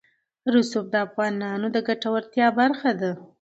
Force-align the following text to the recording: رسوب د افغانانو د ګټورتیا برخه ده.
رسوب 0.53 0.85
د 0.93 0.95
افغانانو 1.05 1.67
د 1.75 1.77
ګټورتیا 1.87 2.47
برخه 2.59 2.91
ده. 3.01 3.11